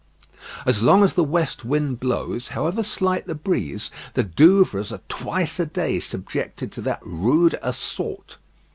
[0.65, 5.59] As long as the west wind blows, however slight the breeze, the Douvres are twice
[5.59, 8.37] a day subjected to that rude assault.